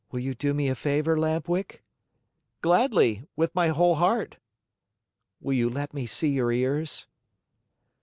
"Will 0.11 0.19
you 0.21 0.33
do 0.33 0.55
me 0.55 0.67
a 0.67 0.73
favor, 0.73 1.15
Lamp 1.15 1.47
Wick?" 1.47 1.83
"Gladly! 2.61 3.27
With 3.35 3.53
my 3.53 3.67
whole 3.67 3.93
heart." 3.93 4.37
"Will 5.39 5.53
you 5.53 5.69
let 5.69 5.93
me 5.93 6.07
see 6.07 6.29
your 6.29 6.51
ears?" 6.51 7.05